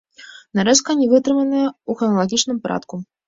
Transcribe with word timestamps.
Нарэзка 0.59 0.95
не 1.01 1.09
вытрыманая 1.11 1.65
ў 1.65 1.91
храналагічным 2.01 2.57
парадку. 2.67 2.95